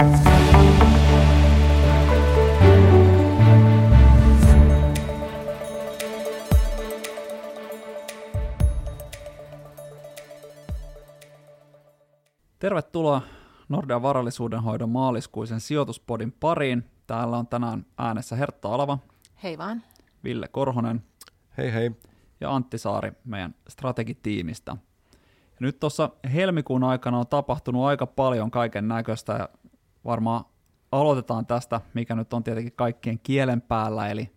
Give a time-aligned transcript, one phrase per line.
[0.00, 0.12] Tervetuloa
[13.68, 16.84] Nordean varallisuudenhoidon maaliskuisen sijoituspodin pariin.
[17.06, 18.98] Täällä on tänään äänessä Hertta Alava.
[19.42, 19.82] Hei vaan.
[20.24, 21.04] Ville Korhonen.
[21.58, 21.90] Hei hei.
[22.40, 24.76] Ja Antti Saari meidän strategitiimistä.
[25.60, 29.48] Ja nyt tuossa helmikuun aikana on tapahtunut aika paljon kaiken näköistä ja
[30.04, 30.44] varmaan
[30.92, 34.32] aloitetaan tästä, mikä nyt on tietenkin kaikkien kielen päällä, eli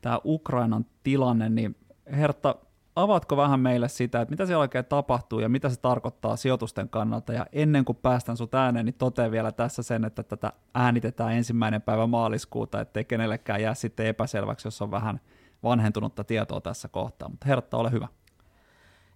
[0.00, 1.76] tämä Ukrainan tilanne, niin
[2.12, 2.54] Hertta,
[2.96, 7.32] avaatko vähän meille sitä, että mitä siellä oikein tapahtuu ja mitä se tarkoittaa sijoitusten kannalta.
[7.32, 11.82] Ja ennen kuin päästään sut ääneen, niin totean vielä tässä sen, että tätä äänitetään ensimmäinen
[11.82, 15.20] päivä maaliskuuta, ettei kenellekään jää sitten epäselväksi, jos on vähän
[15.62, 17.28] vanhentunutta tietoa tässä kohtaa.
[17.28, 18.08] Mutta Hertta, ole hyvä.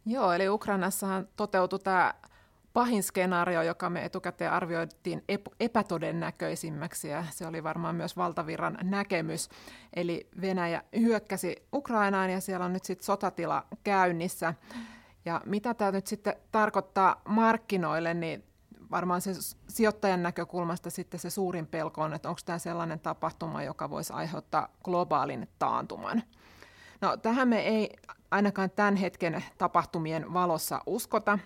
[0.06, 2.14] Joo, eli Ukrainassahan toteutui tämä
[2.72, 5.24] pahin skenaario, joka me etukäteen arvioitiin
[5.60, 9.48] epätodennäköisimmäksi, ja se oli varmaan myös valtavirran näkemys.
[9.96, 14.54] Eli Venäjä hyökkäsi Ukrainaan, ja siellä on nyt sitten sotatila käynnissä.
[15.24, 18.44] Ja mitä tämä nyt sitten tarkoittaa markkinoille, niin
[18.90, 19.30] varmaan se
[19.68, 24.68] sijoittajan näkökulmasta sitten se suurin pelko on, että onko tämä sellainen tapahtuma, joka voisi aiheuttaa
[24.84, 26.22] globaalin taantuman.
[27.00, 27.96] No tähän me ei
[28.30, 31.38] ainakaan tämän hetken tapahtumien valossa uskota,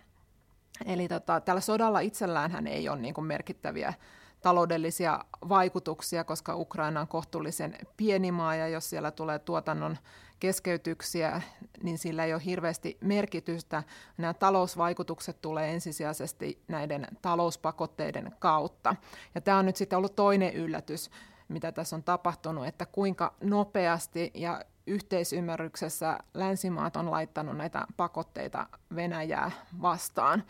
[0.86, 3.94] Eli tota, tällä sodalla itsellään ei ole niin kuin merkittäviä
[4.42, 9.96] taloudellisia vaikutuksia, koska Ukraina on kohtuullisen pieni maa ja jos siellä tulee tuotannon
[10.40, 11.42] keskeytyksiä,
[11.82, 13.82] niin sillä ei ole hirveästi merkitystä.
[14.18, 18.96] Nämä talousvaikutukset tulee ensisijaisesti näiden talouspakotteiden kautta.
[19.34, 21.10] Ja tämä on nyt sitten ollut toinen yllätys,
[21.48, 29.50] mitä tässä on tapahtunut, että kuinka nopeasti ja yhteisymmärryksessä länsimaat on laittanut näitä pakotteita Venäjää
[29.82, 30.44] vastaan.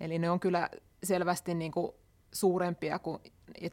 [0.00, 0.68] Eli ne on kyllä
[1.02, 1.92] selvästi niin kuin
[2.32, 3.18] suurempia kuin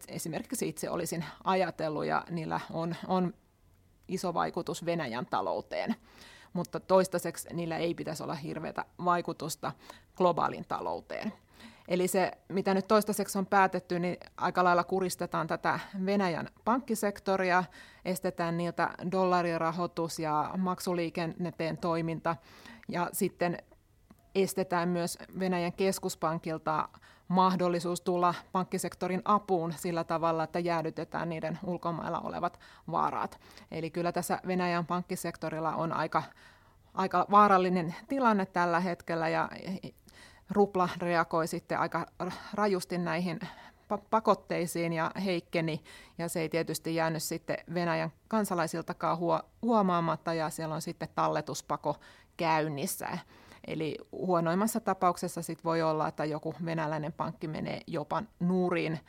[0.07, 3.33] esimerkiksi itse olisin ajatellut, ja niillä on, on
[4.07, 5.95] iso vaikutus Venäjän talouteen.
[6.53, 9.71] Mutta toistaiseksi niillä ei pitäisi olla hirveätä vaikutusta
[10.15, 11.33] globaalin talouteen.
[11.87, 17.63] Eli se, mitä nyt toistaiseksi on päätetty, niin aika lailla kuristetaan tätä Venäjän pankkisektoria,
[18.05, 22.35] estetään niiltä dollarirahoitus ja maksuliikenneteen toiminta,
[22.87, 23.57] ja sitten
[24.35, 26.89] estetään myös Venäjän keskuspankilta
[27.27, 32.59] mahdollisuus tulla pankkisektorin apuun sillä tavalla, että jäädytetään niiden ulkomailla olevat
[32.91, 33.39] vaarat.
[33.71, 36.23] Eli kyllä tässä Venäjän pankkisektorilla on aika,
[36.93, 39.49] aika vaarallinen tilanne tällä hetkellä ja
[40.51, 42.05] rupla reagoi sitten aika
[42.53, 43.39] rajusti näihin
[44.09, 45.83] pakotteisiin ja heikkeni,
[46.17, 49.17] ja se ei tietysti jäänyt sitten Venäjän kansalaisiltakaan
[49.61, 51.95] huomaamatta, ja siellä on sitten talletuspako
[52.37, 53.17] käynnissä.
[53.67, 58.99] Eli huonoimmassa tapauksessa sit voi olla, että joku venäläinen pankki menee jopa nuuriin.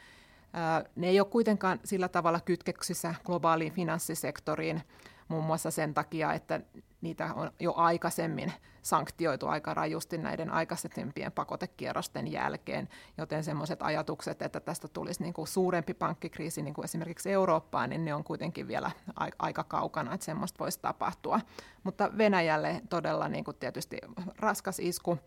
[0.97, 4.83] Ne ei ole kuitenkaan sillä tavalla kytkeksissä globaaliin finanssisektoriin,
[5.29, 6.61] muun muassa sen takia, että
[7.01, 8.53] niitä on jo aikaisemmin
[8.83, 12.89] sanktioitu aika rajusti näiden aikaisempien pakotekierrosten jälkeen,
[13.19, 18.05] joten semmoiset ajatukset, että tästä tulisi niin kuin suurempi pankkikriisi niin kuin esimerkiksi Eurooppaan, niin
[18.05, 18.91] ne on kuitenkin vielä
[19.39, 21.41] aika kaukana, että semmoista voisi tapahtua.
[21.83, 23.99] Mutta Venäjälle todella niin kuin tietysti
[24.39, 25.19] raskas isku.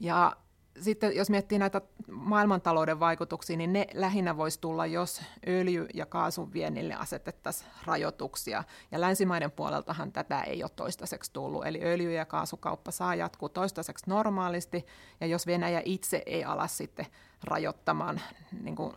[0.00, 0.36] Ja
[0.80, 1.80] sitten jos miettii näitä
[2.10, 8.64] maailmantalouden vaikutuksia, niin ne lähinnä voisi tulla, jos öljy- ja kaasun viennille asetettaisiin rajoituksia.
[8.92, 11.66] Ja länsimaiden puoleltahan tätä ei ole toistaiseksi tullut.
[11.66, 14.86] Eli öljy- ja kaasukauppa saa jatkuu toistaiseksi normaalisti,
[15.20, 17.06] ja jos Venäjä itse ei ala sitten
[17.44, 18.20] rajoittamaan
[18.62, 18.94] niin kuin,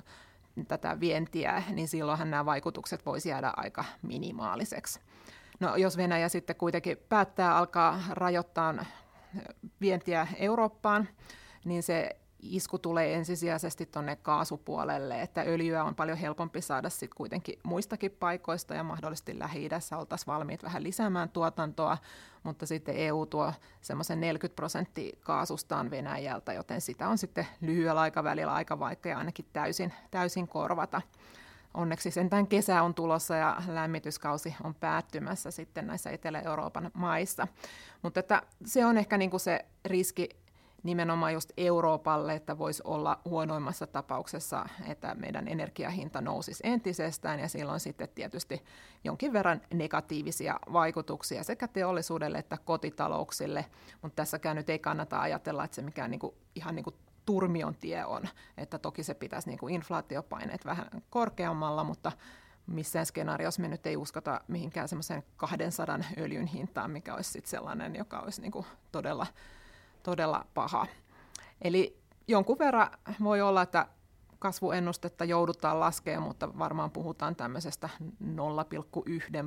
[0.68, 5.00] tätä vientiä, niin silloinhan nämä vaikutukset voisi jäädä aika minimaaliseksi.
[5.60, 8.86] No, jos Venäjä sitten kuitenkin päättää alkaa rajoittaa
[9.82, 11.08] vientiä Eurooppaan,
[11.66, 17.60] niin se isku tulee ensisijaisesti tuonne kaasupuolelle, että öljyä on paljon helpompi saada sitten kuitenkin
[17.64, 21.98] muistakin paikoista ja mahdollisesti Lähi-idässä oltaisiin valmiit vähän lisäämään tuotantoa,
[22.44, 28.54] mutta sitten EU tuo semmoisen 40 prosenttia kaasustaan Venäjältä, joten sitä on sitten lyhyellä aikavälillä
[28.54, 31.02] aika vaikea ainakin täysin, täysin korvata.
[31.74, 37.48] Onneksi sentään kesä on tulossa ja lämmityskausi on päättymässä sitten näissä Etelä-Euroopan maissa.
[38.02, 40.30] Mutta että se on ehkä niin kuin se riski
[40.84, 47.80] nimenomaan just Euroopalle, että voisi olla huonoimmassa tapauksessa, että meidän energiahinta nousisi entisestään ja silloin
[47.80, 48.64] sitten tietysti
[49.04, 53.66] jonkin verran negatiivisia vaikutuksia sekä teollisuudelle että kotitalouksille,
[54.02, 56.96] mutta tässäkään nyt ei kannata ajatella, että se mikään niin kuin, ihan niin kuin
[57.26, 58.24] turmion tie on,
[58.58, 62.12] että toki se pitäisi niin kuin inflaatiopaineet vähän korkeammalla, mutta
[62.68, 67.96] missään skenaariossa me nyt ei uskota mihinkään semmoiseen 200 öljyn hintaan, mikä olisi sitten sellainen,
[67.96, 69.28] joka olisi niin kuin todella
[70.04, 70.88] todella paha.
[71.62, 72.92] Eli jonkun verran
[73.24, 73.88] voi olla, että
[74.40, 78.08] kasvuennustetta joudutaan laskemaan, mutta varmaan puhutaan tämmöisestä 0,1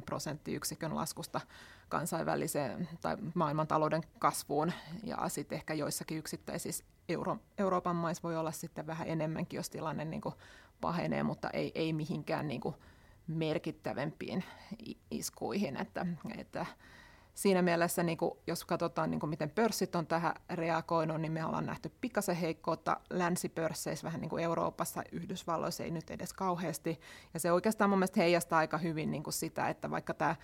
[0.06, 1.40] prosenttiyksikön laskusta
[1.88, 4.72] kansainväliseen tai maailmantalouden kasvuun.
[5.02, 10.04] Ja sitten ehkä joissakin yksittäisissä Euro- Euroopan maissa voi olla sitten vähän enemmänkin, jos tilanne
[10.04, 10.34] niin kuin
[10.80, 12.74] pahenee, mutta ei, ei mihinkään niin kuin
[13.26, 14.44] merkittävämpiin
[15.10, 15.76] iskuihin.
[15.76, 16.06] Että,
[16.38, 16.66] että
[17.34, 21.44] siinä mielessä, niin kuin, jos katsotaan, niin kuin, miten pörssit on tähän reagoinut, niin me
[21.44, 27.00] ollaan nähty pikaisen heikkoutta länsipörsseissä, vähän niin kuin Euroopassa, Yhdysvalloissa ei nyt edes kauheasti.
[27.34, 30.36] Ja se oikeastaan mun mielestä heijastaa aika hyvin niin kuin sitä, että vaikka tämä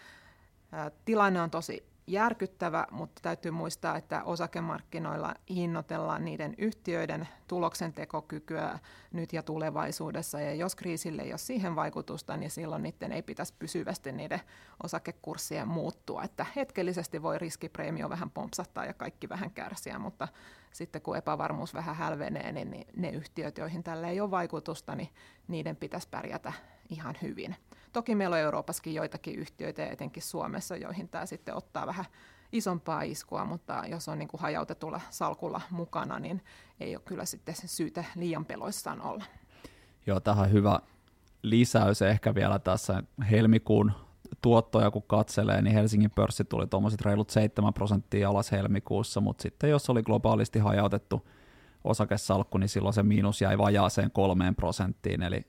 [1.04, 8.78] tilanne on tosi järkyttävä, mutta täytyy muistaa, että osakemarkkinoilla hinnoitellaan niiden yhtiöiden tuloksentekokykyä
[9.12, 10.40] nyt ja tulevaisuudessa.
[10.40, 14.40] Ja jos kriisille ei ole siihen vaikutusta, niin silloin niiden ei pitäisi pysyvästi niiden
[14.82, 16.22] osakekurssien muuttua.
[16.22, 20.28] Että hetkellisesti voi riskipreemio vähän pompsattaa ja kaikki vähän kärsiä, mutta
[20.72, 25.08] sitten kun epävarmuus vähän hälvenee, niin ne yhtiöt, joihin tällä ei ole vaikutusta, niin
[25.48, 26.52] niiden pitäisi pärjätä
[26.90, 27.56] ihan hyvin.
[27.92, 32.04] Toki meillä on Euroopassakin joitakin yhtiöitä, etenkin Suomessa, joihin tämä sitten ottaa vähän
[32.52, 36.42] isompaa iskua, mutta jos on niin kuin hajautetulla salkulla mukana, niin
[36.80, 39.24] ei ole kyllä sitten syytä liian peloissaan olla.
[40.06, 40.80] Joo, tähän hyvä
[41.42, 43.92] lisäys ehkä vielä tässä helmikuun
[44.42, 49.70] tuottoja kun katselee, niin Helsingin pörssi tuli tuommoiset reilut 7 prosenttia alas helmikuussa, mutta sitten
[49.70, 51.28] jos oli globaalisti hajautettu
[51.84, 55.46] osakesalkku, niin silloin se miinus jäi vajaaseen kolmeen prosenttiin, eli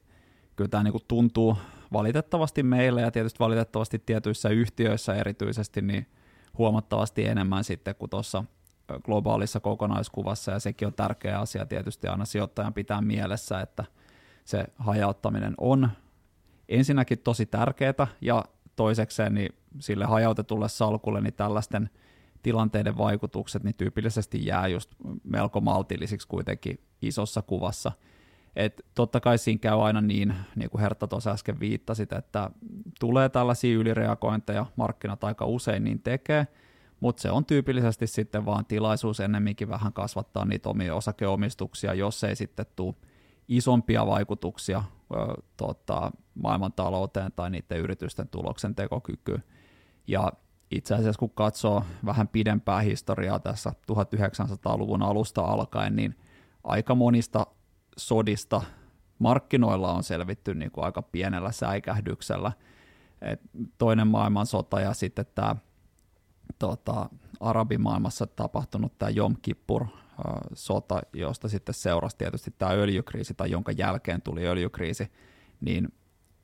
[0.56, 1.58] kyllä tämä niin kuin tuntuu
[1.94, 6.08] valitettavasti meille ja tietysti valitettavasti tietyissä yhtiöissä erityisesti niin
[6.58, 8.44] huomattavasti enemmän sitten kuin tuossa
[9.04, 10.52] globaalissa kokonaiskuvassa.
[10.52, 13.86] Ja sekin on tärkeä asia tietysti aina sijoittajan pitää mielessä, että
[14.46, 15.90] se hajauttaminen on
[16.70, 18.46] ensinnäkin tosi tärkeää ja
[18.76, 21.90] toisekseen niin sille hajautetulle salkulle niin tällaisten
[22.44, 24.92] tilanteiden vaikutukset niin tyypillisesti jää just
[25.24, 27.92] melko maltillisiksi kuitenkin isossa kuvassa–
[28.56, 32.51] et totta kai siinä käy aina niin, niin kuin Hertta tuossa äsken viittasit, että
[33.00, 36.48] tulee tällaisia ylireagointeja, markkinat aika usein niin tekee,
[37.00, 42.36] mutta se on tyypillisesti sitten vaan tilaisuus ennemminkin vähän kasvattaa niitä omia osakeomistuksia, jos ei
[42.36, 42.95] sitten tule
[43.48, 44.83] isompia vaikutuksia
[45.13, 45.15] ö,
[45.57, 49.44] tota, maailmantalouteen tai niiden yritysten tuloksen tekokykyyn.
[50.07, 50.31] Ja
[50.71, 56.15] itse asiassa kun katsoo vähän pidempää historiaa tässä 1900-luvun alusta alkaen, niin
[56.63, 57.47] aika monista
[57.98, 58.62] sodista
[59.20, 62.52] markkinoilla on selvitty niin kuin aika pienellä säikähdyksellä.
[63.22, 63.42] Et
[63.78, 65.56] toinen maailmansota ja sitten tämä
[66.60, 67.10] tota,
[67.40, 69.86] arabimaailmassa tapahtunut tämä Jom Kippur
[70.54, 75.12] sota, josta sitten seurasi tietysti tämä öljykriisi tai jonka jälkeen tuli öljykriisi,
[75.62, 75.88] niin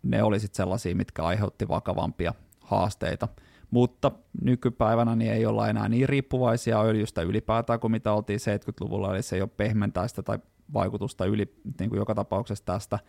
[0.04, 3.28] ne oli sitten sellaisia, mitkä aiheutti vakavampia haasteita.
[3.72, 4.12] Mutta
[4.42, 9.36] nykypäivänä niin ei olla enää niin riippuvaisia öljystä ylipäätään kuin mitä oltiin 70-luvulla, eli se
[9.36, 10.40] ei ole pehmentäistä tai
[10.74, 13.00] vaikutusta yli niin kuin joka tapauksessa tästä.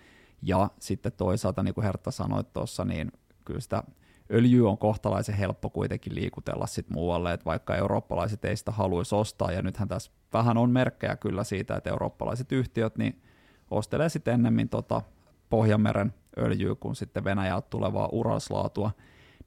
[0.42, 3.12] Ja sitten toisaalta, niin kuin Hertta sanoi tuossa, niin
[3.44, 3.82] kyllä sitä
[4.30, 9.52] öljyä on kohtalaisen helppo kuitenkin liikutella sitten muualle, että vaikka eurooppalaiset ei sitä haluaisi ostaa,
[9.52, 13.22] ja nythän tässä vähän on merkkejä kyllä siitä, että eurooppalaiset yhtiöt niin
[13.70, 15.02] ostelee sitten ennemmin tota
[15.50, 18.90] Pohjanmeren öljyä kuin sitten Venäjältä tulevaa uraslaatua,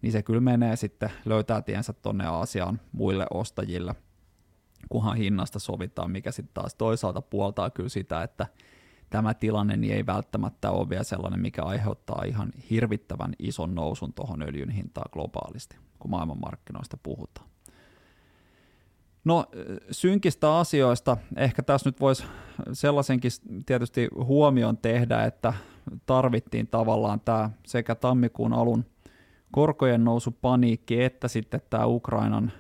[0.02, 3.96] niin se kyllä menee sitten, löytää tiensä tuonne Aasiaan muille ostajille–
[4.90, 8.48] kunhan hinnasta sovitaan, mikä sitten taas toisaalta puoltaa kyllä sitä, että
[9.10, 14.42] tämä tilanne niin ei välttämättä ole vielä sellainen, mikä aiheuttaa ihan hirvittävän ison nousun tuohon
[14.42, 17.48] öljyn hintaan globaalisti, kun maailmanmarkkinoista puhutaan.
[19.26, 19.46] No
[19.92, 22.24] synkistä asioista, ehkä tässä nyt voisi
[22.74, 23.32] sellaisenkin
[23.66, 25.54] tietysti huomion tehdä, että
[26.06, 28.86] tarvittiin tavallaan tämä sekä tammikuun alun
[29.52, 32.52] korkojen nousu paniikki, että sitten tämä Ukrainan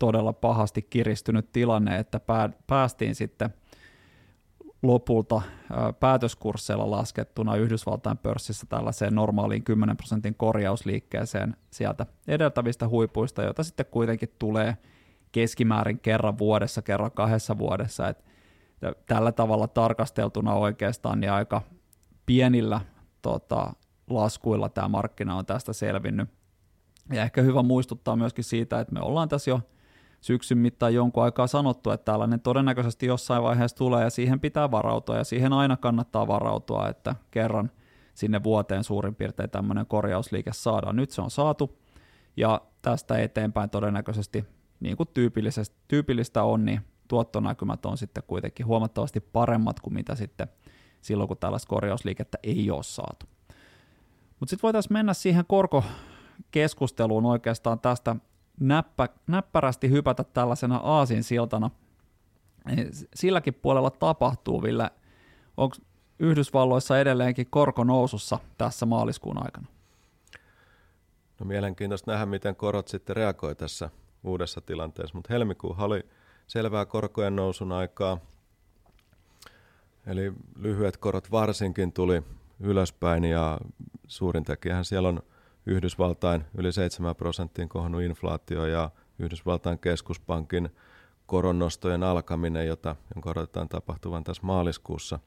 [0.00, 2.20] todella pahasti kiristynyt tilanne, että
[2.66, 3.50] päästiin sitten
[4.82, 5.42] lopulta
[6.00, 14.34] päätöskursseilla laskettuna Yhdysvaltain pörssissä tällaiseen normaaliin 10 prosentin korjausliikkeeseen sieltä edeltävistä huipuista, joita sitten kuitenkin
[14.38, 14.76] tulee
[15.32, 18.08] keskimäärin kerran vuodessa, kerran kahdessa vuodessa.
[18.08, 18.24] Et
[19.06, 21.62] tällä tavalla tarkasteltuna oikeastaan niin aika
[22.26, 22.80] pienillä
[23.22, 23.72] tota,
[24.10, 26.28] laskuilla tämä markkina on tästä selvinnyt.
[27.12, 29.60] Ja ehkä hyvä muistuttaa myöskin siitä, että me ollaan tässä jo
[30.20, 35.16] syksyn mittaan jonkun aikaa sanottu, että tällainen todennäköisesti jossain vaiheessa tulee ja siihen pitää varautua
[35.16, 37.70] ja siihen aina kannattaa varautua, että kerran
[38.14, 40.96] sinne vuoteen suurin piirtein tämmöinen korjausliike saadaan.
[40.96, 41.78] Nyt se on saatu
[42.36, 44.44] ja tästä eteenpäin todennäköisesti
[44.80, 45.08] niin kuin
[45.88, 50.48] tyypillistä on, niin tuottonäkymät on sitten kuitenkin huomattavasti paremmat kuin mitä sitten
[51.00, 53.26] silloin, kun tällaista korjausliikettä ei ole saatu.
[54.40, 58.16] Mutta sitten voitaisiin mennä siihen korkokeskusteluun oikeastaan tästä
[58.60, 61.70] näppä, näppärästi hypätä tällaisena aasin siltana.
[63.14, 64.90] Silläkin puolella tapahtuu, Ville.
[65.56, 65.76] Onko
[66.18, 69.66] Yhdysvalloissa edelleenkin korko nousussa tässä maaliskuun aikana?
[71.40, 73.90] No mielenkiintoista nähdä, miten korot sitten reagoi tässä
[74.24, 76.06] uudessa tilanteessa, mutta helmikuu oli
[76.46, 78.18] selvää korkojen nousun aikaa.
[80.06, 82.22] Eli lyhyet korot varsinkin tuli
[82.60, 83.58] ylöspäin ja
[84.06, 85.22] suurin tekijähän siellä on
[85.66, 90.70] Yhdysvaltain yli 7 prosenttiin kohonnut inflaatio ja Yhdysvaltain keskuspankin
[91.26, 95.18] koronnostojen alkaminen, jota, jonka odotetaan tapahtuvan tässä maaliskuussa.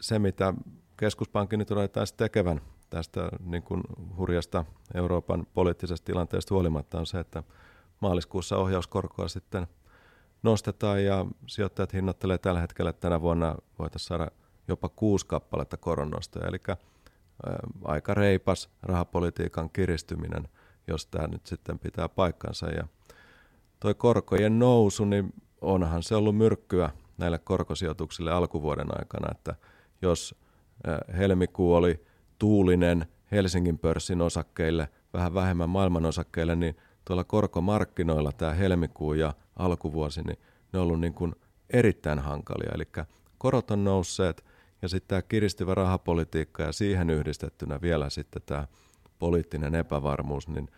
[0.00, 0.54] Se, mitä
[0.96, 3.82] keskuspankin nyt odotetaan tekevän tästä niin kuin
[4.16, 4.64] hurjasta
[4.94, 7.42] Euroopan poliittisesta tilanteesta huolimatta, on se, että
[8.00, 9.66] maaliskuussa ohjauskorkoa sitten
[10.42, 14.30] nostetaan ja sijoittajat hinnoittelee tällä hetkellä, että tänä vuonna voitaisiin saada
[14.68, 16.58] jopa kuusi kappaletta koronnostoja, eli
[17.84, 20.48] aika reipas rahapolitiikan kiristyminen,
[20.88, 22.66] jos tämä nyt sitten pitää paikkansa.
[22.66, 22.86] Ja
[23.80, 29.54] toi korkojen nousu, niin onhan se ollut myrkkyä näille korkosijoituksille alkuvuoden aikana, että
[30.02, 30.34] jos
[31.18, 32.04] helmikuu oli
[32.38, 40.22] tuulinen Helsingin pörssin osakkeille, vähän vähemmän maailman osakkeille, niin tuolla korkomarkkinoilla tämä helmikuu ja alkuvuosi,
[40.22, 40.38] niin
[40.72, 41.34] ne on ollut niin kuin
[41.70, 42.72] erittäin hankalia.
[42.74, 42.84] Eli
[43.38, 44.44] korot on nousseet
[44.82, 48.68] ja sitten tämä kiristyvä rahapolitiikka ja siihen yhdistettynä vielä sitten tämä
[49.18, 50.68] poliittinen epävarmuus, niin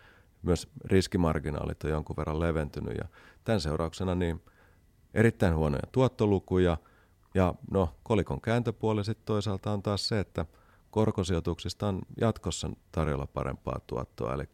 [0.42, 3.08] myös riskimarginaalit on jonkun verran leventynyt ja
[3.44, 4.42] tämän seurauksena niin
[5.14, 6.76] erittäin huonoja tuottolukuja
[7.34, 10.46] ja no kolikon kääntöpuoli sitten toisaalta on taas se, että
[10.90, 14.44] korkosijoituksista on jatkossa tarjolla parempaa tuottoa, eli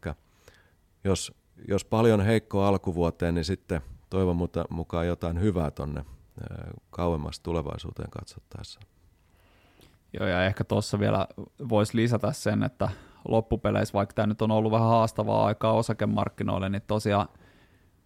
[1.05, 1.33] jos,
[1.69, 6.05] jos paljon heikkoa alkuvuoteen, niin sitten toivon mukaan jotain hyvää tonne
[6.91, 8.81] kauemmas tulevaisuuteen katsottaessa.
[10.21, 11.27] Joo, ja ehkä tuossa vielä
[11.69, 12.89] voisi lisätä sen, että
[13.29, 17.29] loppupeleissä, vaikka tämä nyt on ollut vähän haastavaa aikaa osakemarkkinoille, niin tosiaan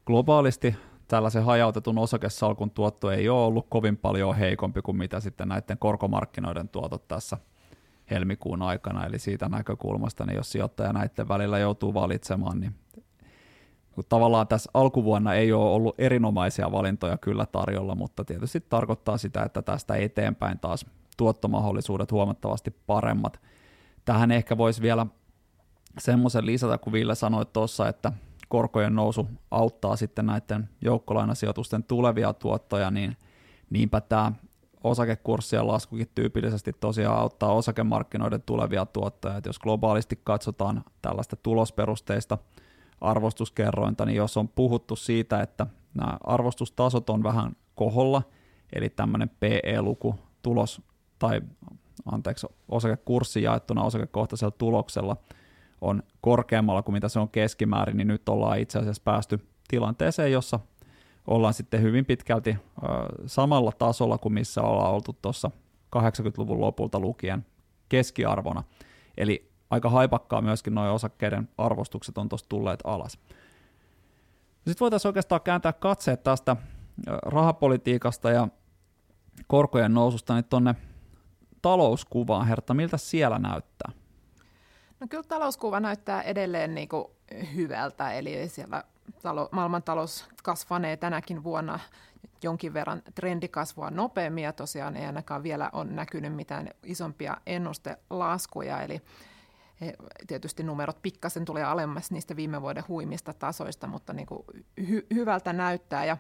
[0.06, 0.76] globaalisti
[1.08, 6.68] tällaisen hajautetun osakesalkun tuotto ei ole ollut kovin paljon heikompi kuin mitä sitten näiden korkomarkkinoiden
[6.68, 7.38] tuotot tässä
[8.10, 12.74] helmikuun aikana, eli siitä näkökulmasta, niin jos sijoittaja näiden välillä joutuu valitsemaan, niin
[14.08, 19.62] tavallaan tässä alkuvuonna ei ole ollut erinomaisia valintoja kyllä tarjolla, mutta tietysti tarkoittaa sitä, että
[19.62, 20.86] tästä eteenpäin taas
[21.18, 23.40] tuottomahdollisuudet huomattavasti paremmat.
[24.04, 25.06] Tähän ehkä voisi vielä
[25.98, 28.12] semmoisen lisätä, kun Ville sanoi tuossa, että
[28.48, 33.16] korkojen nousu auttaa sitten näiden joukkolainasijoitusten tulevia tuottoja, niin
[33.70, 34.32] niinpä tämä
[34.84, 39.36] osakekurssien laskukin tyypillisesti tosiaan auttaa osakemarkkinoiden tulevia tuottoja.
[39.36, 42.38] Et jos globaalisti katsotaan tällaista tulosperusteista
[43.00, 48.22] arvostuskerrointa, niin jos on puhuttu siitä, että nämä arvostustasot on vähän koholla,
[48.72, 50.82] eli tämmöinen PE-luku, tulos
[51.18, 51.40] tai
[52.12, 55.16] anteeksi, osakekurssi jaettuna osakekohtaisella tuloksella
[55.80, 60.60] on korkeammalla kuin mitä se on keskimäärin, niin nyt ollaan itse asiassa päästy tilanteeseen, jossa
[61.26, 62.56] ollaan sitten hyvin pitkälti
[63.26, 65.50] samalla tasolla kuin missä ollaan oltu tuossa
[65.96, 67.46] 80-luvun lopulta lukien
[67.88, 68.62] keskiarvona.
[69.16, 73.12] Eli aika haipakkaa myöskin nuo osakkeiden arvostukset on tuossa tulleet alas.
[74.52, 76.56] Sitten voitaisiin oikeastaan kääntää katseet tästä
[77.22, 78.48] rahapolitiikasta ja
[79.46, 80.74] korkojen noususta niin tuonne
[81.62, 83.92] talouskuvaan, Hertta, miltä siellä näyttää?
[85.00, 87.04] No kyllä talouskuva näyttää edelleen niin kuin
[87.54, 88.84] hyvältä, eli siellä
[89.22, 91.78] talo, maailmantalous kasvanee tänäkin vuonna
[92.42, 99.02] jonkin verran trendikasvua nopeammin, ja tosiaan ei ainakaan vielä ole näkynyt mitään isompia ennustelaskuja, eli
[100.26, 104.42] tietysti numerot pikkasen tulee alemmas niistä viime vuoden huimista tasoista, mutta niin kuin
[104.80, 106.16] hy- hyvältä näyttää, ja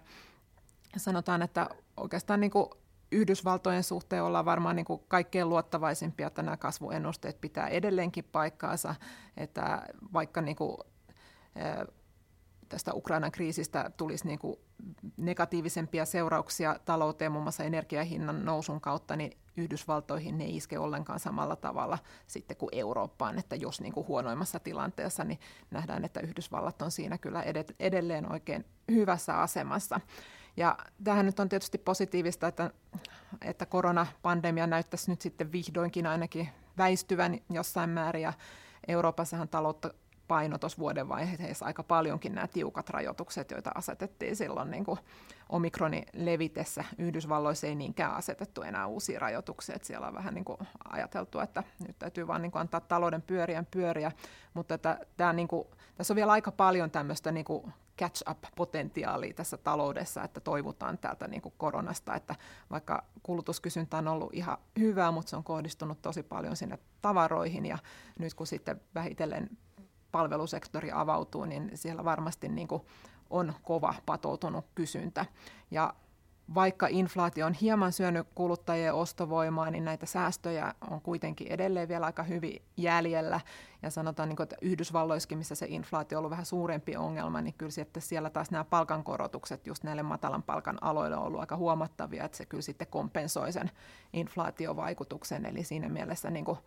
[0.96, 2.68] sanotaan, että oikeastaan niin kuin
[3.12, 8.94] Yhdysvaltojen suhteen ollaan varmaan niin kuin kaikkein luottavaisimpia, että nämä kasvuennusteet pitää edelleenkin paikkaansa,
[9.36, 10.76] että vaikka niin kuin,
[12.68, 14.56] tästä Ukrainan kriisistä tulisi niin kuin
[15.16, 21.56] negatiivisempia seurauksia talouteen, muun muassa energiahinnan nousun kautta, niin Yhdysvaltoihin ne ei iske ollenkaan samalla
[21.56, 26.90] tavalla sitten kuin Eurooppaan, että jos niin kuin huonoimmassa tilanteessa, niin nähdään, että Yhdysvallat on
[26.90, 27.44] siinä kyllä
[27.78, 30.00] edelleen oikein hyvässä asemassa.
[30.58, 32.70] Ja tähän nyt on tietysti positiivista, että,
[33.42, 36.48] että koronapandemia näyttäisi nyt sitten vihdoinkin ainakin
[36.78, 38.32] väistyvän jossain määrin, ja
[38.88, 39.94] Euroopassahan taloutta
[40.28, 44.98] paino tuossa vuodenvaiheessa aika paljonkin nämä tiukat rajoitukset, joita asetettiin silloin niin kuin
[45.48, 46.84] omikronin levitessä.
[46.98, 51.62] Yhdysvalloissa ei niinkään asetettu enää uusia rajoituksia, että siellä on vähän niin kuin ajateltu, että
[51.86, 54.12] nyt täytyy vaan niin kuin antaa talouden pyörien pyöriä,
[54.54, 59.56] mutta että tämä niin kuin, tässä on vielä aika paljon tämmöistä niin kuin catch-up-potentiaalia tässä
[59.56, 62.34] taloudessa, että toivotaan täältä niin kuin koronasta, että
[62.70, 67.78] vaikka kulutuskysyntä on ollut ihan hyvää, mutta se on kohdistunut tosi paljon sinne tavaroihin ja
[68.18, 69.50] nyt kun sitten vähitellen
[70.12, 72.82] palvelusektori avautuu, niin siellä varmasti niin kuin
[73.30, 75.26] on kova patoutunut kysyntä.
[75.70, 75.94] Ja
[76.54, 82.22] vaikka inflaatio on hieman syönyt kuluttajien ostovoimaa, niin näitä säästöjä on kuitenkin edelleen vielä aika
[82.22, 83.40] hyvin jäljellä.
[83.82, 87.72] Ja sanotaan, niin että Yhdysvalloissakin, missä se inflaatio on ollut vähän suurempi ongelma, niin kyllä
[87.72, 92.38] sitten siellä taas nämä palkankorotukset just näille matalan palkan aloille on ollut aika huomattavia, että
[92.38, 93.70] se kyllä sitten kompensoi sen
[94.12, 95.46] inflaatiovaikutuksen.
[95.46, 96.58] Eli siinä mielessä niin kuin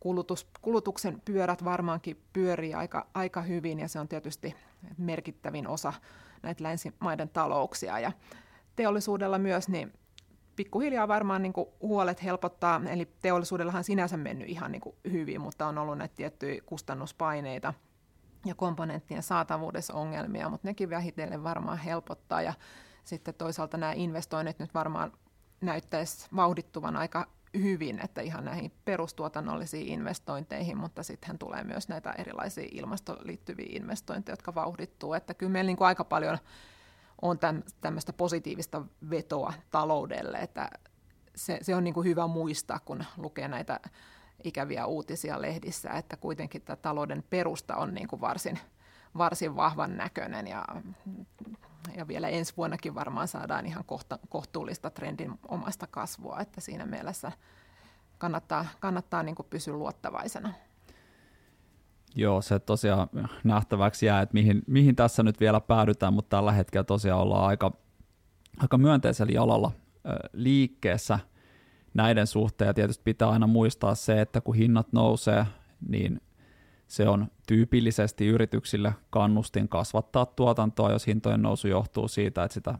[0.00, 4.54] kulutus, kulutuksen pyörät varmaankin pyörii aika, aika hyvin ja se on tietysti
[4.98, 5.92] merkittävin osa
[6.42, 7.98] näitä länsimaiden talouksia.
[7.98, 8.12] Ja
[8.76, 9.92] teollisuudella myös, niin
[10.56, 15.66] pikkuhiljaa varmaan niin kuin huolet helpottaa, eli teollisuudellahan sinänsä mennyt ihan niin kuin hyvin, mutta
[15.66, 17.74] on ollut näitä tiettyjä kustannuspaineita
[18.44, 22.42] ja komponenttien saatavuudessa ongelmia, mutta nekin vähitellen varmaan helpottaa.
[22.42, 22.54] Ja
[23.04, 25.12] sitten toisaalta nämä investoinnit nyt varmaan
[25.60, 32.68] näyttäisi vauhdittuvan aika hyvin, että ihan näihin perustuotannollisiin investointeihin, mutta sitten tulee myös näitä erilaisia
[32.72, 36.38] ilmastoon liittyviä investointeja, jotka vauhdittuu, että kyllä meillä niin kuin aika paljon
[37.22, 37.38] on
[37.80, 40.70] tämmöistä positiivista vetoa taloudelle, että
[41.34, 43.80] se, se on niin kuin hyvä muistaa, kun lukee näitä
[44.44, 48.58] ikäviä uutisia lehdissä, että kuitenkin tämä talouden perusta on niin kuin varsin,
[49.18, 50.64] varsin vahvan näköinen ja,
[51.96, 57.32] ja vielä ensi vuonnakin varmaan saadaan ihan kohta, kohtuullista trendin omasta kasvua, että siinä mielessä
[58.18, 60.52] kannattaa, kannattaa niin kuin pysyä luottavaisena.
[62.16, 63.08] Joo, se tosiaan
[63.44, 67.72] nähtäväksi jää, että mihin, mihin tässä nyt vielä päädytään, mutta tällä hetkellä tosiaan ollaan aika,
[68.58, 69.72] aika myönteisellä jalalla
[70.32, 71.18] liikkeessä
[71.94, 72.66] näiden suhteen.
[72.66, 75.46] Ja tietysti pitää aina muistaa se, että kun hinnat nousee,
[75.88, 76.20] niin
[76.86, 82.78] se on tyypillisesti yrityksille kannustin kasvattaa tuotantoa, jos hintojen nousu johtuu siitä, että sitä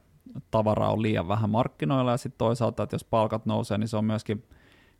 [0.50, 4.04] tavaraa on liian vähän markkinoilla, ja sitten toisaalta, että jos palkat nousee, niin se on
[4.04, 4.44] myöskin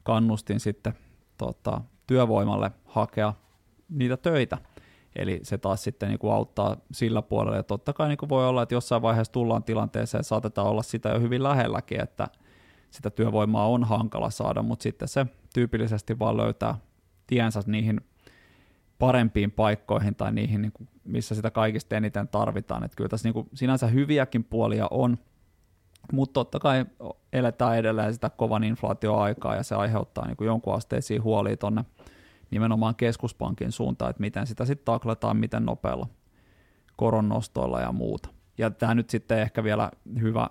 [0.02, 0.93] kannustin sitten
[1.38, 3.35] tota, työvoimalle hakea
[3.88, 4.59] niitä töitä.
[5.16, 7.57] Eli se taas sitten niin kuin auttaa sillä puolella.
[7.57, 11.09] Ja totta kai niin kuin voi olla, että jossain vaiheessa tullaan tilanteeseen, saatetaan olla sitä
[11.09, 12.28] jo hyvin lähelläkin, että
[12.90, 16.75] sitä työvoimaa on hankala saada, mutta sitten se tyypillisesti vaan löytää
[17.26, 18.00] tiensä niihin
[18.99, 22.85] parempiin paikkoihin tai niihin, niin kuin, missä sitä kaikista eniten tarvitaan.
[22.85, 25.18] Että kyllä tässä niin kuin sinänsä hyviäkin puolia on,
[26.12, 26.87] mutta totta kai
[27.33, 31.85] eletään edelleen sitä kovan inflaatioaikaa ja se aiheuttaa niin kuin jonkun asteisiin huolia tuonne
[32.50, 36.06] nimenomaan keskuspankin suuntaan, että miten sitä sitten taklataan, miten nopealla
[36.96, 38.28] koronnostoilla ja muuta.
[38.59, 40.50] Ja tämä nyt sitten ehkä vielä hyvä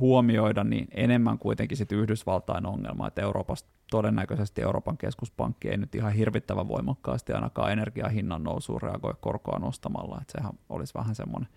[0.00, 6.12] huomioida, niin enemmän kuitenkin sitten Yhdysvaltain ongelma, että Euroopasta todennäköisesti Euroopan keskuspankki ei nyt ihan
[6.12, 11.48] hirvittävän voimakkaasti ainakaan energiahinnan nousuun reagoi korkoa nostamalla, että sehän olisi vähän semmoinen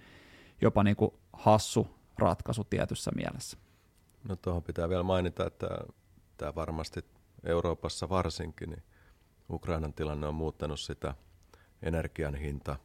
[0.61, 3.57] jopa niin kuin hassu ratkaisu tietyssä mielessä.
[4.29, 5.67] No tuohon pitää vielä mainita, että
[6.37, 7.05] tämä varmasti
[7.43, 8.83] Euroopassa varsinkin, niin
[9.51, 11.15] Ukrainan tilanne on muuttanut sitä
[11.81, 12.75] energian hinta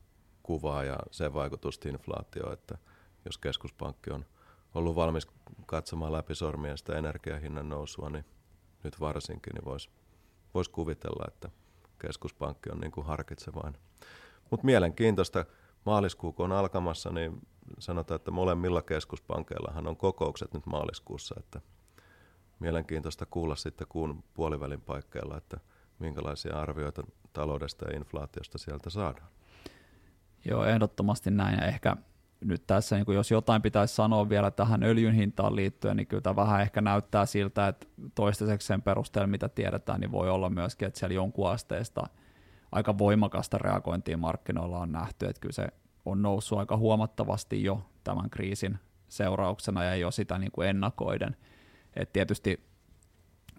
[0.43, 2.79] kuvaa ja sen vaikutusta inflaatioon, että
[3.25, 4.25] jos keskuspankki on
[4.75, 5.27] ollut valmis
[5.67, 8.25] katsomaan läpi sormia sitä energiahinnan nousua, niin
[8.85, 9.91] nyt varsinkin niin voisi
[10.55, 11.51] vois kuvitella, että
[11.99, 13.81] keskuspankki on niin kuin harkitsevainen.
[14.51, 15.45] Mutta mielenkiintoista,
[15.87, 17.47] maaliskuu kun on alkamassa, niin
[17.79, 21.61] sanotaan, että molemmilla keskuspankeillahan on kokoukset nyt maaliskuussa, että
[22.59, 25.61] mielenkiintoista kuulla sitten kuun puolivälin paikkeilla, että–
[25.99, 29.29] minkälaisia arvioita taloudesta ja inflaatiosta sieltä saadaan.
[30.45, 31.59] Joo, ehdottomasti näin.
[31.59, 31.97] Ja ehkä
[32.41, 36.37] nyt tässä, niin jos jotain pitäisi sanoa vielä tähän öljyn hintaan liittyen, niin kyllä tämä
[36.37, 40.99] vähän ehkä näyttää siltä, että toistaiseksi sen perusteella, mitä tiedetään, niin voi olla myöskin, että
[40.99, 42.07] siellä jonkun asteesta
[42.73, 45.69] aika voimakasta reagointia markkinoilla on nähty, että kyllä se
[46.05, 48.79] on noussut aika huomattavasti jo tämän kriisin
[49.09, 51.37] seurauksena ja jo sitä niin kuin ennakoiden.
[51.97, 52.67] Et tietysti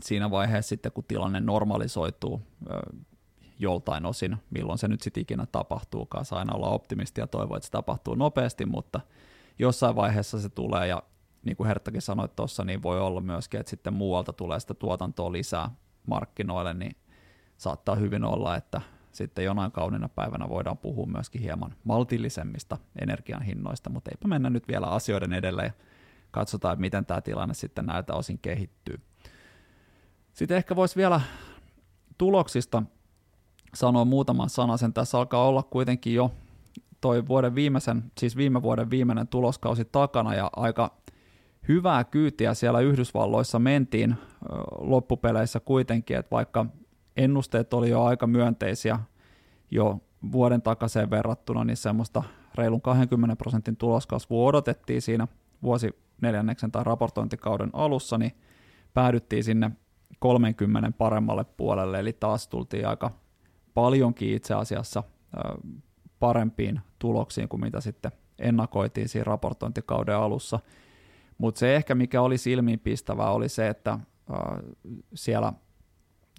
[0.01, 2.41] siinä vaiheessa sitten, kun tilanne normalisoituu
[3.59, 7.65] joltain osin, milloin se nyt sitten ikinä tapahtuukaan, saa aina olla optimisti ja toivoa, että
[7.65, 9.01] se tapahtuu nopeasti, mutta
[9.59, 11.03] jossain vaiheessa se tulee ja
[11.45, 15.31] niin kuin Herttakin sanoi tuossa, niin voi olla myöskin, että sitten muualta tulee sitä tuotantoa
[15.31, 15.69] lisää
[16.07, 16.95] markkinoille, niin
[17.57, 18.81] saattaa hyvin olla, että
[19.11, 24.67] sitten jonain kaunina päivänä voidaan puhua myöskin hieman maltillisemmista energian hinnoista, mutta eipä mennä nyt
[24.67, 25.71] vielä asioiden edelle ja
[26.31, 29.01] katsotaan, miten tämä tilanne sitten näiltä osin kehittyy.
[30.37, 31.21] Sitten ehkä voisi vielä
[32.17, 32.83] tuloksista
[33.75, 34.93] sanoa muutaman sanasen.
[34.93, 36.31] Tässä alkaa olla kuitenkin jo
[37.01, 40.97] toi vuoden viimeisen, siis viime vuoden viimeinen tuloskausi takana ja aika
[41.67, 44.15] hyvää kyytiä siellä Yhdysvalloissa mentiin
[44.79, 46.65] loppupeleissä kuitenkin, että vaikka
[47.17, 48.99] ennusteet oli jo aika myönteisiä
[49.71, 49.99] jo
[50.31, 52.23] vuoden takaisin verrattuna, niin semmoista
[52.55, 55.27] reilun 20 prosentin tuloskasvua odotettiin siinä
[55.63, 55.89] vuosi
[56.21, 58.31] neljänneksen tai raportointikauden alussa, niin
[58.93, 59.71] päädyttiin sinne
[60.19, 63.11] 30 paremmalle puolelle, eli taas tultiin aika
[63.73, 65.03] paljonkin itse asiassa
[66.19, 70.59] parempiin tuloksiin kuin mitä sitten ennakoitiin siinä raportointikauden alussa.
[71.37, 73.99] Mutta se ehkä, mikä oli silmiinpistävää, oli se, että
[75.13, 75.53] siellä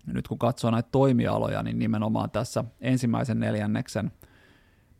[0.06, 4.12] nyt kun katsoo näitä toimialoja, niin nimenomaan tässä ensimmäisen neljänneksen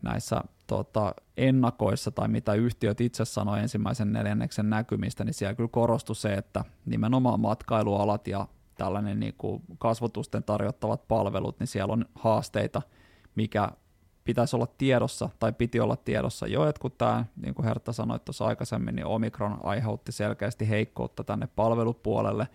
[0.01, 6.15] näissä tota, ennakoissa tai mitä yhtiöt itse sanoi ensimmäisen neljänneksen näkymistä, niin siellä kyllä korostui
[6.15, 8.47] se, että nimenomaan matkailualat ja
[8.79, 12.81] tällainen niin kuin kasvotusten tarjottavat palvelut, niin siellä on haasteita,
[13.35, 13.69] mikä
[14.23, 18.19] pitäisi olla tiedossa tai piti olla tiedossa jo, että kun tämä, niin kuin Hertta sanoi
[18.19, 22.47] tuossa aikaisemmin, niin Omikron aiheutti selkeästi heikkoutta tänne palvelupuolelle,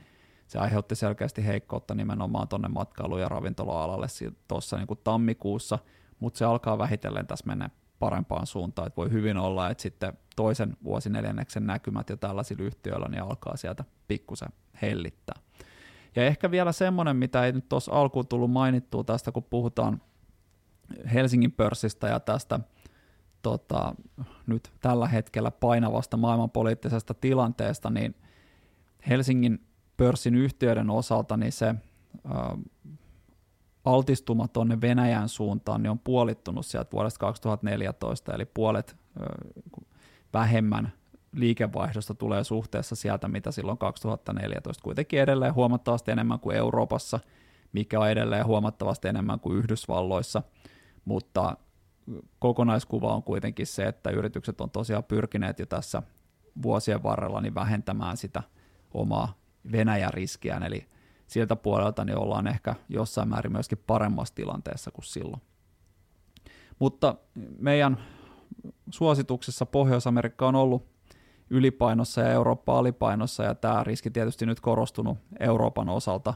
[0.47, 4.07] se aiheutti selkeästi heikkoutta nimenomaan tuonne matkailu- ja ravintola-alalle
[4.49, 5.79] tuossa niin tammikuussa,
[6.21, 10.77] mutta se alkaa vähitellen tässä mennä parempaan suuntaan, että voi hyvin olla, että sitten toisen
[10.85, 14.49] vuosineljänneksen näkymät jo tällaisilla yhtiöillä niin alkaa sieltä pikkusen
[14.83, 15.37] hellittää.
[16.17, 20.01] Ja ehkä vielä semmoinen, mitä ei nyt tuossa alkuun tullut mainittua tästä, kun puhutaan
[21.15, 22.61] Helsingin pörssistä ja tästä
[23.43, 23.95] tota,
[24.47, 28.15] nyt tällä hetkellä painavasta maailmanpoliittisesta tilanteesta, niin
[29.09, 31.75] Helsingin pörssin yhtiöiden osalta niin se ä,
[33.85, 39.25] altistuma tuonne Venäjän suuntaan niin on puolittunut sieltä vuodesta 2014, eli puolet ä,
[40.33, 40.93] vähemmän
[41.35, 44.83] liikevaihdosta tulee suhteessa sieltä, mitä silloin 2014.
[44.83, 47.21] Kuitenkin edelleen huomattavasti enemmän kuin Euroopassa,
[47.73, 50.43] mikä on edelleen huomattavasti enemmän kuin Yhdysvalloissa,
[51.05, 51.57] mutta
[52.39, 56.03] kokonaiskuva on kuitenkin se, että yritykset on tosiaan pyrkineet jo tässä
[56.63, 58.43] vuosien varrella niin vähentämään sitä
[58.95, 59.39] omaa
[59.73, 60.87] Venäjä-riskiään, eli
[61.27, 65.43] siltä puolelta niin ollaan ehkä jossain määrin myöskin paremmassa tilanteessa kuin silloin.
[66.79, 67.15] Mutta
[67.59, 67.99] meidän
[68.91, 70.94] suosituksessa Pohjois-Amerikka on ollut
[71.51, 76.35] ylipainossa ja Eurooppa alipainossa, ja tämä riski tietysti nyt korostunut Euroopan osalta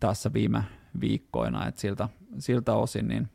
[0.00, 0.64] tässä viime
[1.00, 2.08] viikkoina, että siltä,
[2.38, 3.28] siltä osin niin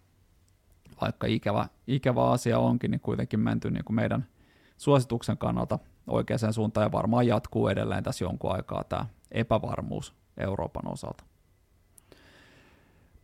[1.01, 4.25] vaikka ikävä, ikävä asia onkin, niin kuitenkin menty niin kuin meidän
[4.77, 11.23] suosituksen kannalta oikeaan suuntaan ja varmaan jatkuu edelleen tässä jonkun aikaa tämä epävarmuus Euroopan osalta.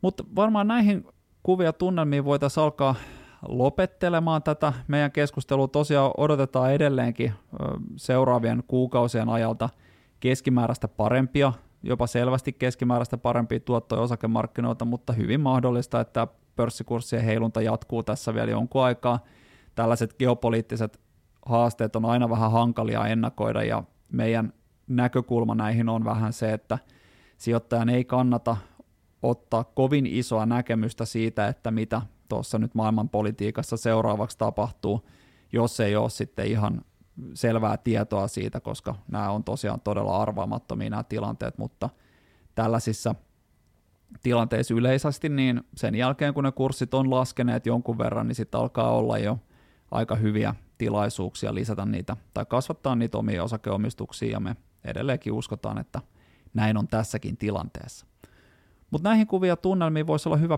[0.01, 1.07] Mutta varmaan näihin
[1.43, 2.95] kuvia tunnelmiin voitaisiin alkaa
[3.47, 5.67] lopettelemaan tätä meidän keskustelua.
[5.67, 7.33] Tosiaan odotetaan edelleenkin
[7.95, 9.69] seuraavien kuukausien ajalta
[10.19, 18.03] keskimääräistä parempia, jopa selvästi keskimääräistä parempia tuottoja osakemarkkinoilta, mutta hyvin mahdollista, että pörssikurssien heilunta jatkuu
[18.03, 19.19] tässä vielä jonkun aikaa.
[19.75, 20.99] Tällaiset geopoliittiset
[21.45, 24.53] haasteet on aina vähän hankalia ennakoida ja meidän
[24.87, 26.79] näkökulma näihin on vähän se, että
[27.37, 28.57] sijoittajan ei kannata
[29.21, 35.07] ottaa kovin isoa näkemystä siitä, että mitä tuossa nyt maailmanpolitiikassa seuraavaksi tapahtuu,
[35.53, 36.81] jos ei ole sitten ihan
[37.33, 41.89] selvää tietoa siitä, koska nämä on tosiaan todella arvaamattomia nämä tilanteet, mutta
[42.55, 43.15] tällaisissa
[44.23, 48.91] tilanteissa yleisesti, niin sen jälkeen kun ne kurssit on laskeneet jonkun verran, niin sitten alkaa
[48.91, 49.39] olla jo
[49.91, 56.01] aika hyviä tilaisuuksia lisätä niitä tai kasvattaa niitä omia osakeomistuksia ja me edelleenkin uskotaan, että
[56.53, 58.05] näin on tässäkin tilanteessa.
[58.91, 60.57] Mutta näihin kuvia tunnelmiin voisi olla hyvä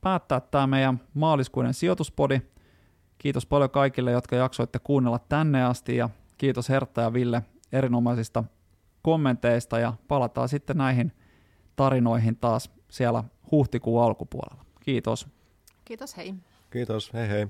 [0.00, 2.40] päättää tämä meidän maaliskuinen sijoituspodi.
[3.18, 6.08] Kiitos paljon kaikille, jotka jaksoitte kuunnella tänne asti ja
[6.38, 8.44] kiitos Hertta ja Ville erinomaisista
[9.02, 11.12] kommenteista ja palataan sitten näihin
[11.76, 14.64] tarinoihin taas siellä huhtikuun alkupuolella.
[14.80, 15.26] Kiitos.
[15.84, 16.34] Kiitos, hei.
[16.70, 17.48] Kiitos, hei hei.